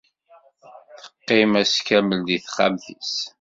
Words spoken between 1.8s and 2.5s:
kamel deg